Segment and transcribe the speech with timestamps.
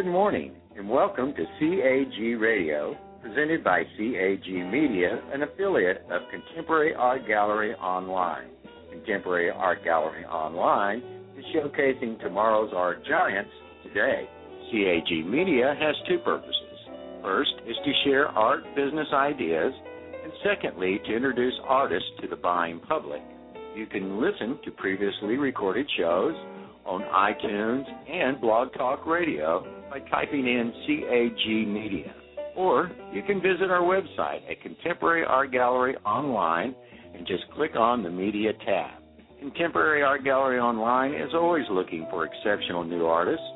[0.00, 6.94] Good morning, and welcome to CAG Radio, presented by CAG Media, an affiliate of Contemporary
[6.94, 8.48] Art Gallery Online.
[8.90, 11.02] Contemporary Art Gallery Online
[11.36, 13.50] is showcasing tomorrow's art giants
[13.82, 14.26] today.
[14.72, 16.78] CAG Media has two purposes.
[17.20, 19.74] First is to share art business ideas,
[20.24, 23.20] and secondly, to introduce artists to the buying public.
[23.76, 26.34] You can listen to previously recorded shows
[26.84, 32.12] on iTunes and Blog Talk Radio by typing in CAG Media.
[32.56, 36.74] Or you can visit our website at Contemporary Art Gallery Online
[37.14, 39.00] and just click on the Media tab.
[39.38, 43.46] Contemporary Art Gallery Online is always looking for exceptional new artists,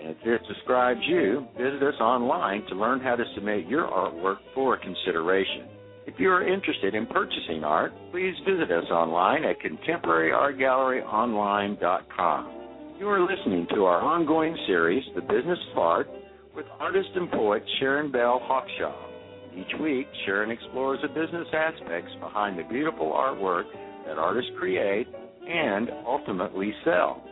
[0.00, 4.38] and if this describes you, visit us online to learn how to submit your artwork
[4.54, 5.68] for consideration.
[6.06, 12.57] If you are interested in purchasing art, please visit us online at contemporaryartgalleryonline.com.
[12.98, 16.08] You are listening to our ongoing series, The Business of Art,
[16.56, 19.54] with artist and poet Sharon Belle Hawkshawe.
[19.56, 23.66] Each week, Sharon explores the business aspects behind the beautiful artwork
[24.04, 25.06] that artists create
[25.46, 27.22] and ultimately sell.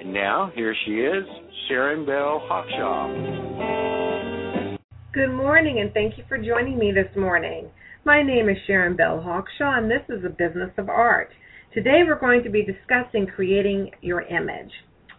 [0.00, 1.24] And now, here she is,
[1.68, 3.06] Sharon Belle Hawkshawe.
[5.14, 7.70] Good morning, and thank you for joining me this morning.
[8.04, 11.30] My name is Sharon Belle Hawkshawe, and this is the business of art.
[11.72, 14.72] Today, we're going to be discussing creating your image.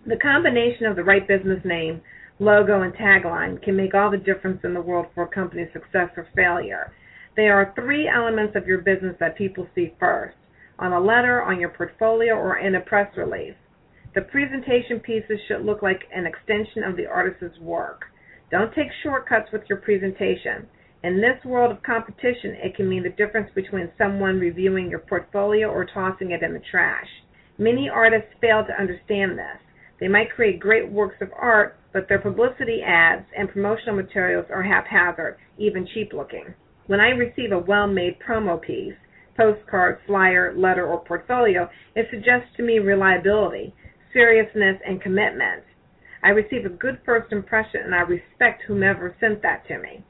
[0.05, 2.01] The combination of the right business name,
[2.37, 6.09] logo, and tagline can make all the difference in the world for a company's success
[6.17, 6.91] or failure.
[7.37, 10.35] There are three elements of your business that people see first
[10.77, 13.55] on a letter, on your portfolio, or in a press release.
[14.13, 18.01] The presentation pieces should look like an extension of the artist's work.
[18.51, 20.67] Don't take shortcuts with your presentation.
[21.01, 25.69] In this world of competition, it can mean the difference between someone reviewing your portfolio
[25.69, 27.07] or tossing it in the trash.
[27.57, 29.61] Many artists fail to understand this.
[29.99, 34.63] They might create great works of art, but their publicity ads and promotional materials are
[34.63, 36.53] haphazard, even cheap looking.
[36.87, 38.95] When I receive a well made promo piece,
[39.37, 43.73] postcard, flyer, letter, or portfolio, it suggests to me reliability,
[44.11, 45.63] seriousness, and commitment.
[46.23, 50.03] I receive a good first impression and I respect whomever sent that to me.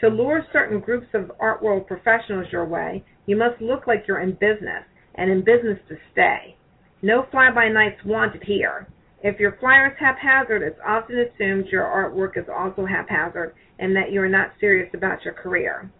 [0.00, 4.20] To lure certain groups of art world professionals your way, you must look like you're
[4.20, 4.84] in business,
[5.14, 6.56] and in business to stay.
[7.00, 8.86] No fly by nights wanted here.
[9.22, 14.12] If your flyer is haphazard, it's often assumed your artwork is also haphazard and that
[14.12, 15.90] you are not serious about your career.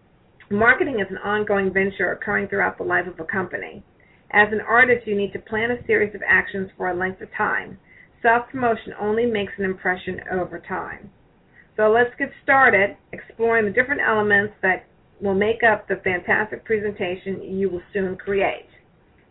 [0.50, 3.82] Marketing is an ongoing venture occurring throughout the life of a company.
[4.30, 7.32] As an artist, you need to plan a series of actions for a length of
[7.32, 7.78] time.
[8.22, 11.10] Self promotion only makes an impression over time.
[11.76, 14.84] So let's get started exploring the different elements that
[15.20, 18.68] will make up the fantastic presentation you will soon create.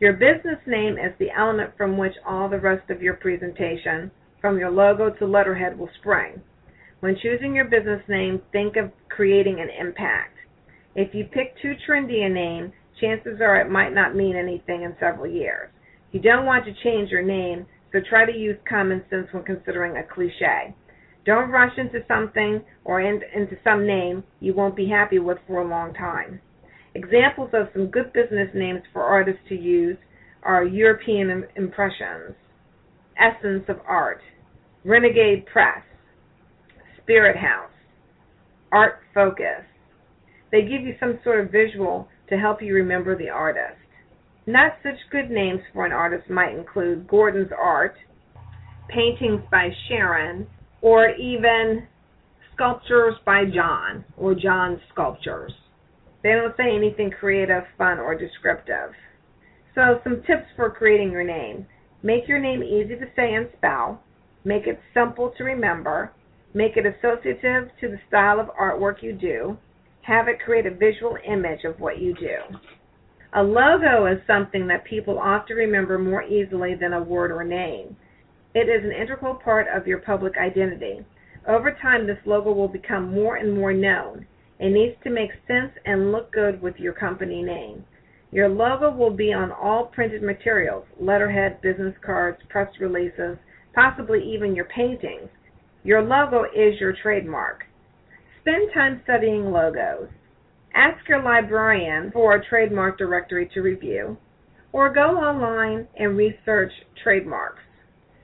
[0.01, 4.11] Your business name is the element from which all the rest of your presentation,
[4.41, 6.41] from your logo to letterhead, will spring.
[6.99, 10.35] When choosing your business name, think of creating an impact.
[10.95, 14.97] If you pick too trendy a name, chances are it might not mean anything in
[14.99, 15.69] several years.
[16.11, 19.95] You don't want to change your name, so try to use common sense when considering
[19.95, 20.75] a cliche.
[21.25, 25.61] Don't rush into something or in, into some name you won't be happy with for
[25.61, 26.41] a long time.
[26.95, 29.97] Examples of some good business names for artists to use
[30.43, 32.35] are European Impressions,
[33.19, 34.21] Essence of Art,
[34.85, 35.83] Renegade Press,
[37.03, 37.71] Spirit House,
[38.71, 39.65] Art Focus.
[40.53, 43.75] They give you some sort of visual to help you remember the artist.
[44.47, 47.95] Not such good names for an artist might include Gordon's Art,
[48.87, 50.47] Paintings by Sharon,
[50.81, 51.87] or even
[52.53, 55.51] Sculptures by John, or John's Sculptures.
[56.25, 58.95] They don't say anything creative, fun, or descriptive.
[59.75, 61.67] So, some tips for creating your name.
[62.01, 64.01] Make your name easy to say and spell.
[64.43, 66.11] Make it simple to remember.
[66.55, 69.59] Make it associative to the style of artwork you do.
[70.01, 72.57] Have it create a visual image of what you do.
[73.33, 77.95] A logo is something that people often remember more easily than a word or name.
[78.55, 81.05] It is an integral part of your public identity.
[81.47, 84.25] Over time, this logo will become more and more known.
[84.59, 87.83] It needs to make sense and look good with your company name.
[88.31, 93.37] Your logo will be on all printed materials, letterhead, business cards, press releases,
[93.73, 95.29] possibly even your paintings.
[95.83, 97.63] Your logo is your trademark.
[98.41, 100.09] Spend time studying logos.
[100.73, 104.17] Ask your librarian for a trademark directory to review,
[104.73, 106.71] or go online and research
[107.01, 107.61] trademarks.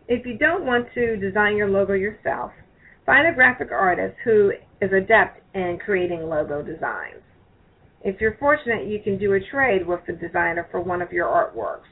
[0.07, 2.51] If you don't want to design your logo yourself,
[3.05, 4.51] find a graphic artist who
[4.81, 7.21] is adept in creating logo designs.
[8.03, 11.27] If you're fortunate, you can do a trade with the designer for one of your
[11.27, 11.89] artworks.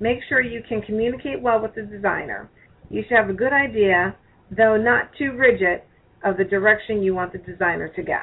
[0.00, 2.48] Make sure you can communicate well with the designer.
[2.88, 4.16] You should have a good idea,
[4.50, 5.82] though not too rigid,
[6.24, 8.20] of the direction you want the designer to go.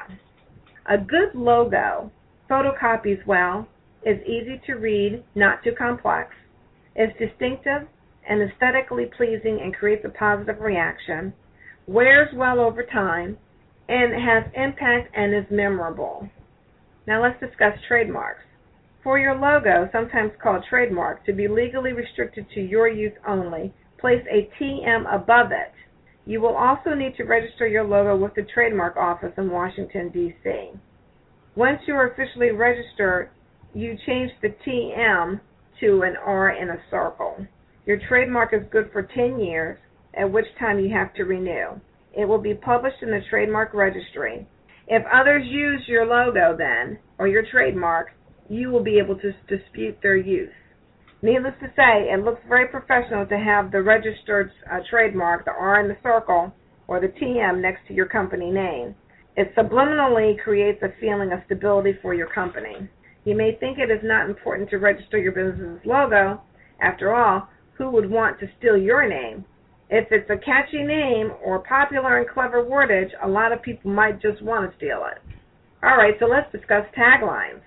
[0.86, 2.10] A good logo
[2.48, 3.68] photocopies well,
[4.04, 6.30] is easy to read, not too complex,
[6.96, 7.86] is distinctive
[8.28, 11.32] and aesthetically pleasing and creates a positive reaction,
[11.86, 13.36] wears well over time,
[13.88, 16.28] and has impact and is memorable.
[17.06, 18.42] Now let's discuss trademarks.
[19.02, 24.24] For your logo, sometimes called trademark, to be legally restricted to your use only, place
[24.30, 25.72] a TM above it.
[26.26, 30.72] You will also need to register your logo with the trademark office in Washington, D.C.
[31.54, 33.30] Once you are officially registered,
[33.72, 35.40] you change the TM
[35.80, 37.46] to an R in a circle.
[37.86, 39.78] Your trademark is good for 10 years,
[40.14, 41.80] at which time you have to renew.
[42.18, 44.44] It will be published in the trademark registry.
[44.88, 48.08] If others use your logo then, or your trademark,
[48.48, 50.52] you will be able to dispute their use.
[51.22, 55.80] Needless to say, it looks very professional to have the registered uh, trademark, the R
[55.80, 56.52] in the circle,
[56.88, 58.96] or the TM next to your company name.
[59.36, 62.88] It subliminally creates a feeling of stability for your company.
[63.24, 66.40] You may think it is not important to register your business's logo.
[66.80, 69.44] After all, who would want to steal your name?
[69.90, 74.20] If it's a catchy name or popular and clever wordage, a lot of people might
[74.20, 75.22] just want to steal it.
[75.82, 77.62] All right, so let's discuss taglines.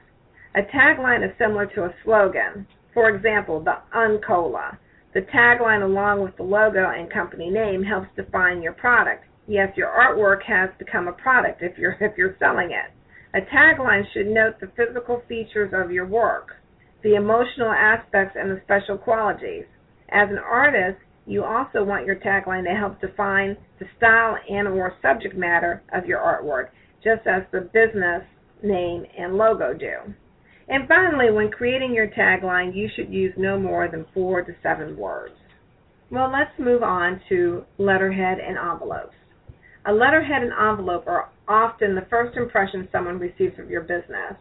[0.53, 2.67] A tagline is similar to a slogan.
[2.93, 4.77] For example, the Uncola.
[5.13, 9.25] The tagline along with the logo and company name helps define your product.
[9.47, 12.91] Yes, your artwork has become a product if you're if you're selling it.
[13.33, 16.57] A tagline should note the physical features of your work,
[17.01, 19.65] the emotional aspects and the special qualities.
[20.09, 20.99] As an artist,
[21.31, 26.05] you also want your tagline to help define the style and or subject matter of
[26.05, 28.23] your artwork, just as the business
[28.61, 30.13] name and logo do.
[30.67, 34.97] And finally, when creating your tagline, you should use no more than four to seven
[34.97, 35.35] words.
[36.09, 39.15] Well, let's move on to letterhead and envelopes.
[39.85, 44.35] A letterhead and envelope are often the first impression someone receives of your business.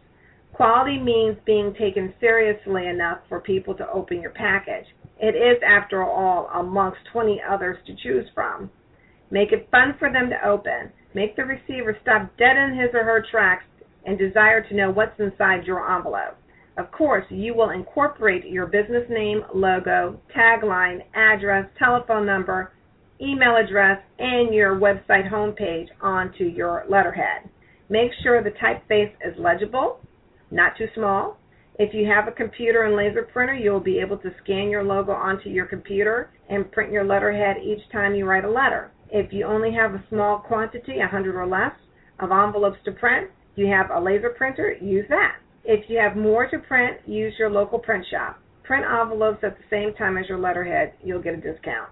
[0.51, 4.85] Quality means being taken seriously enough for people to open your package.
[5.21, 8.71] It is, after all, amongst 20 others to choose from.
[9.29, 10.91] Make it fun for them to open.
[11.13, 13.63] Make the receiver stop dead in his or her tracks
[14.03, 16.37] and desire to know what's inside your envelope.
[16.77, 22.71] Of course, you will incorporate your business name, logo, tagline, address, telephone number,
[23.21, 27.47] email address, and your website homepage onto your letterhead.
[27.89, 29.99] Make sure the typeface is legible,
[30.49, 31.37] not too small,
[31.79, 35.11] if you have a computer and laser printer, you'll be able to scan your logo
[35.11, 38.91] onto your computer and print your letterhead each time you write a letter.
[39.09, 41.73] If you only have a small quantity, 100 or less,
[42.19, 45.37] of envelopes to print, you have a laser printer, use that.
[45.63, 48.39] If you have more to print, use your local print shop.
[48.63, 51.89] Print envelopes at the same time as your letterhead, you'll get a discount.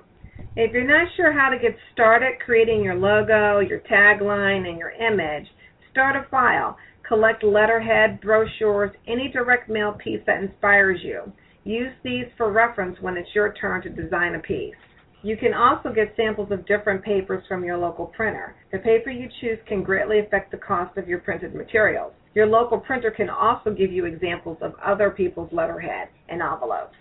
[0.56, 4.92] If you're not sure how to get started creating your logo, your tagline, and your
[4.92, 5.48] image,
[5.92, 6.78] start a file.
[7.09, 11.23] Collect letterhead, brochures, any direct mail piece that inspires you.
[11.63, 14.75] Use these for reference when it's your turn to design a piece.
[15.23, 18.56] You can also get samples of different papers from your local printer.
[18.71, 22.13] The paper you choose can greatly affect the cost of your printed materials.
[22.35, 26.94] Your local printer can also give you examples of other people's letterhead and envelopes.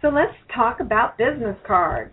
[0.00, 2.12] So let's talk about business cards.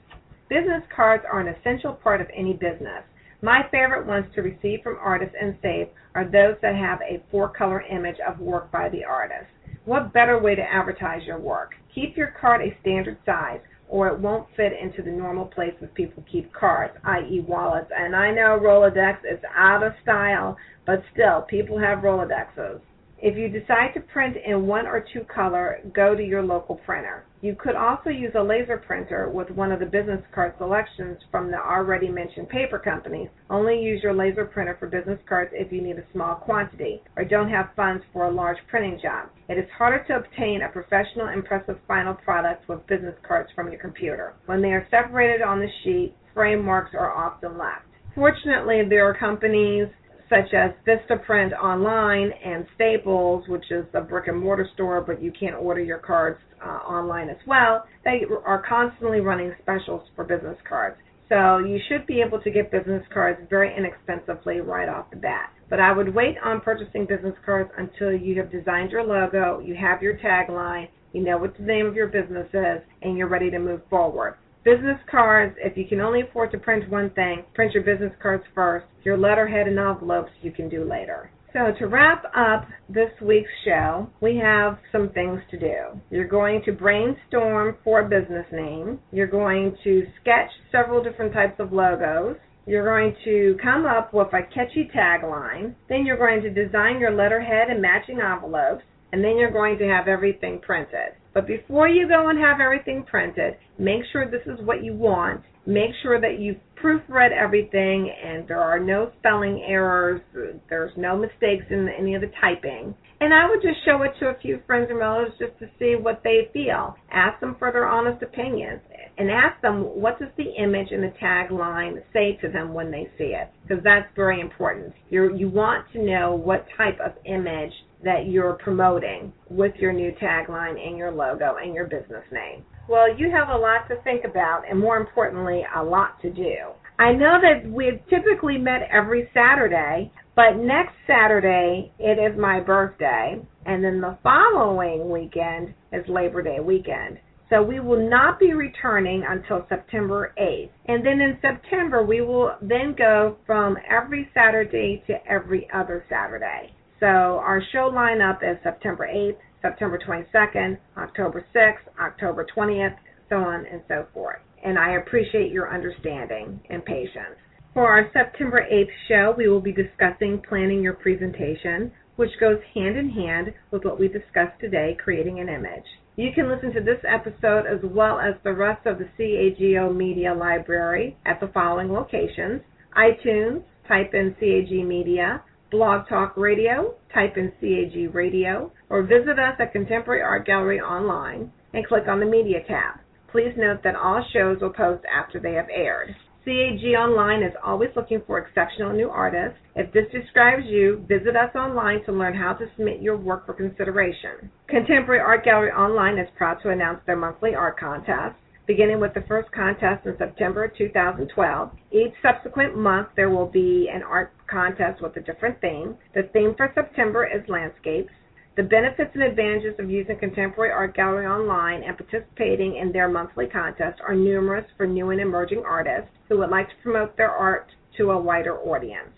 [0.49, 3.03] Business cards are an essential part of any business.
[3.43, 7.49] My favorite ones to receive from artists and save are those that have a four
[7.49, 9.51] color image of work by the artist.
[9.83, 11.71] What better way to advertise your work?
[11.93, 13.59] Keep your card a standard size
[13.89, 17.91] or it won't fit into the normal places people keep cards, i.e., wallets.
[17.93, 22.79] And I know Rolodex is out of style, but still, people have Rolodexes.
[23.25, 27.23] If you decide to print in one or two color, go to your local printer.
[27.39, 31.49] You could also use a laser printer with one of the business card selections from
[31.49, 33.29] the already mentioned paper companies.
[33.49, 37.23] Only use your laser printer for business cards if you need a small quantity or
[37.23, 39.29] don't have funds for a large printing job.
[39.47, 43.79] It is harder to obtain a professional, impressive final product with business cards from your
[43.79, 44.33] computer.
[44.47, 47.85] When they are separated on the sheet, frame marks are often left.
[48.15, 49.87] Fortunately, there are companies
[50.33, 55.31] such as Vistaprint Online and Staples, which is a brick and mortar store, but you
[55.31, 57.85] can order your cards uh, online as well.
[58.03, 60.97] They are constantly running specials for business cards.
[61.29, 65.51] So you should be able to get business cards very inexpensively right off the bat.
[65.69, 69.75] But I would wait on purchasing business cards until you have designed your logo, you
[69.75, 73.51] have your tagline, you know what the name of your business is, and you're ready
[73.51, 74.35] to move forward.
[74.63, 78.45] Business cards, if you can only afford to print one thing, print your business cards
[78.55, 78.85] first.
[79.03, 81.29] Your letterhead and envelopes you can do later.
[81.51, 85.99] So, to wrap up this week's show, we have some things to do.
[86.09, 88.99] You're going to brainstorm for a business name.
[89.11, 92.37] You're going to sketch several different types of logos.
[92.65, 95.75] You're going to come up with a catchy tagline.
[95.89, 98.83] Then you're going to design your letterhead and matching envelopes.
[99.11, 101.13] And then you're going to have everything printed.
[101.33, 105.41] But before you go and have everything printed, make sure this is what you want.
[105.65, 110.21] Make sure that you've proofread everything and there are no spelling errors,
[110.69, 112.93] there's no mistakes in any of the typing.
[113.19, 115.95] And I would just show it to a few friends and relatives just to see
[115.95, 116.95] what they feel.
[117.11, 118.81] Ask them for their honest opinions
[119.17, 123.09] and ask them what does the image and the tagline say to them when they
[123.17, 124.93] see it because that's very important.
[125.09, 130.11] You you want to know what type of image that you're promoting with your new
[130.21, 132.65] tagline and your logo and your business name.
[132.89, 136.55] Well, you have a lot to think about and more importantly, a lot to do.
[136.99, 143.41] I know that we've typically met every Saturday, but next Saturday it is my birthday,
[143.65, 147.19] and then the following weekend is Labor Day weekend.
[147.49, 150.71] So we will not be returning until September 8th.
[150.87, 156.73] And then in September, we will then go from every Saturday to every other Saturday.
[156.99, 162.95] So our show lineup is September 8th, September 22nd, October 6th, October 20th,
[163.29, 164.39] so on and so forth.
[164.65, 167.37] And I appreciate your understanding and patience.
[167.73, 172.97] For our September 8th show, we will be discussing planning your presentation, which goes hand
[172.97, 175.85] in hand with what we discussed today, creating an image.
[176.15, 180.35] You can listen to this episode as well as the rest of the CAGO Media
[180.35, 182.61] Library at the following locations
[182.95, 189.55] iTunes, type in CAG Media, Blog Talk Radio, type in CAG Radio, or visit us
[189.59, 192.99] at Contemporary Art Gallery online and click on the Media tab.
[193.31, 196.15] Please note that all shows will post after they have aired.
[196.45, 199.57] CAG Online is always looking for exceptional new artists.
[199.77, 203.53] If this describes you, visit us online to learn how to submit your work for
[203.53, 204.51] consideration.
[204.67, 208.35] Contemporary Art Gallery Online is proud to announce their monthly art contest.
[208.67, 214.03] Beginning with the first contest in September 2012, each subsequent month there will be an
[214.03, 215.95] art contest with a different theme.
[216.13, 218.11] The theme for September is landscapes.
[218.55, 223.47] The benefits and advantages of using Contemporary Art Gallery online and participating in their monthly
[223.47, 227.65] contest are numerous for new and emerging artists who would like to promote their art
[227.97, 229.09] to a wider audience.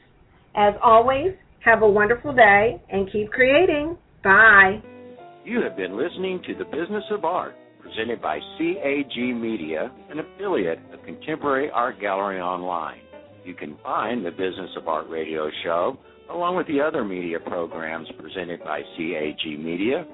[0.56, 1.34] As always,
[1.66, 3.98] have a wonderful day and keep creating.
[4.24, 4.82] Bye.
[5.44, 10.80] You have been listening to The Business of Art, presented by CAG Media, an affiliate
[10.94, 13.02] of Contemporary Art Gallery Online.
[13.44, 15.98] You can find the Business of Art radio show
[16.32, 20.06] along with the other media programs presented by CAG Media